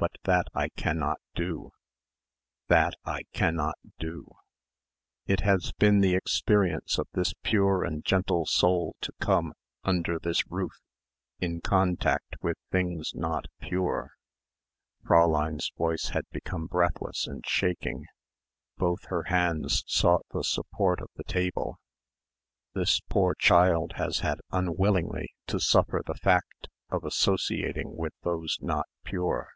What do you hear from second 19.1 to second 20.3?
hands sought